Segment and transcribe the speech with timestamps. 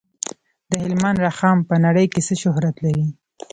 [0.69, 3.05] د هلمند رخام په نړۍ کې څه شهرت لري؟